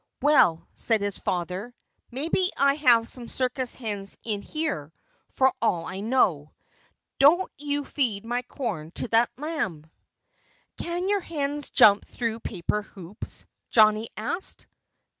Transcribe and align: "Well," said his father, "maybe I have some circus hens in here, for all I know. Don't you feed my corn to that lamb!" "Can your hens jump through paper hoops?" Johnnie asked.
"Well," 0.23 0.67
said 0.75 1.01
his 1.01 1.19
father, 1.19 1.75
"maybe 2.09 2.49
I 2.57 2.73
have 2.73 3.07
some 3.07 3.27
circus 3.27 3.75
hens 3.75 4.17
in 4.23 4.41
here, 4.41 4.91
for 5.29 5.53
all 5.61 5.85
I 5.85 5.99
know. 5.99 6.55
Don't 7.19 7.51
you 7.59 7.85
feed 7.85 8.25
my 8.25 8.41
corn 8.41 8.89
to 8.93 9.07
that 9.09 9.29
lamb!" 9.37 9.91
"Can 10.79 11.07
your 11.07 11.19
hens 11.21 11.69
jump 11.69 12.03
through 12.07 12.39
paper 12.39 12.81
hoops?" 12.81 13.45
Johnnie 13.69 14.09
asked. 14.17 14.65